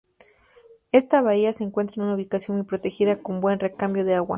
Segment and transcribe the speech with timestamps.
[0.91, 4.29] Esta bahía se encuentra en una ubicación muy protegida con buen recambio de agua.